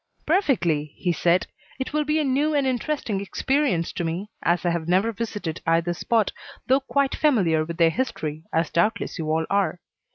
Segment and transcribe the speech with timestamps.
[0.25, 1.45] "Perfectly," he said;
[1.77, 5.61] "it will be a new and interesting experience to me, as I have never visited
[5.67, 6.31] either spot,
[6.65, 9.79] though quite familiar with their history, as doubtless you all are."